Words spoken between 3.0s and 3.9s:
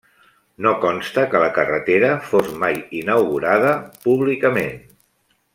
inaugurada